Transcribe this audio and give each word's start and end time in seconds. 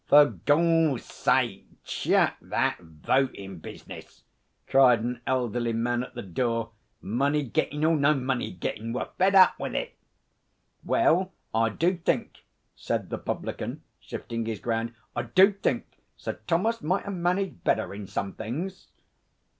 'For 0.07 0.25
Gorze 0.25 1.05
sake, 1.05 1.67
chuck 1.83 2.35
that 2.41 2.79
votin' 2.79 3.59
business,' 3.59 4.23
cried 4.65 5.01
an 5.01 5.21
elderly 5.27 5.73
man 5.73 6.01
at 6.01 6.15
the 6.15 6.23
door. 6.23 6.71
'Money 7.01 7.43
gettin' 7.43 7.85
or 7.85 7.95
no 7.95 8.15
money 8.15 8.51
gettin', 8.51 8.93
we're 8.93 9.09
fed 9.19 9.35
up 9.35 9.59
with 9.59 9.75
it.' 9.75 9.95
'Well, 10.83 11.33
I 11.53 11.69
do 11.69 11.97
think,' 11.97 12.43
said 12.75 13.11
the 13.11 13.19
publican, 13.19 13.83
shifting 13.99 14.47
his 14.47 14.59
ground, 14.59 14.95
'I 15.15 15.21
do 15.35 15.51
think 15.53 15.85
Sir 16.17 16.39
Thomas 16.47 16.81
might 16.81 17.05
ha' 17.05 17.09
managed 17.11 17.63
better 17.63 17.93
in 17.93 18.07
some 18.07 18.33
things.' 18.33 18.87